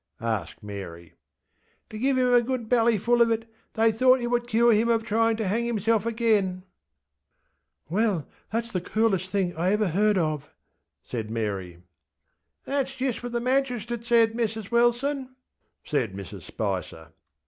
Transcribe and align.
ŌĆÖ 0.19 0.25
asked 0.25 0.63
Mary. 0.63 1.13
ŌĆśTo 1.91 2.01
give 2.01 2.17
him 2.17 2.33
a 2.33 2.41
good 2.41 2.67
bellyful 2.67 3.21
of 3.21 3.29
it: 3.29 3.47
they 3.73 3.91
thought 3.91 4.19
it 4.19 4.31
would 4.31 4.47
cure 4.47 4.73
him 4.73 4.89
of 4.89 5.03
tryinŌĆÖ 5.03 5.37
to 5.37 5.47
hang 5.47 5.63
himself 5.65 6.07
again. 6.07 6.63
ŌĆÖ 7.91 7.93
ŌĆśWell, 7.93 8.25
thatŌĆÖs 8.51 8.71
the 8.71 8.81
coolest 8.81 9.29
thing 9.29 9.55
I 9.55 9.69
ever 9.71 9.89
heard 9.89 10.17
of, 10.17 10.45
ŌĆÖ 10.45 10.49
said 11.03 11.29
Mary. 11.29 11.83
ŌĆśThatŌĆÖs 12.67 12.97
jist 12.97 13.21
what 13.21 13.31
the 13.31 13.41
magistrate 13.41 14.03
said, 14.03 14.33
Mrs 14.33 14.71
Wilson, 14.71 15.35
ŌĆÖ 15.85 15.89
said 15.91 16.13
Mrs 16.15 16.41
Spicer. 16.41 17.09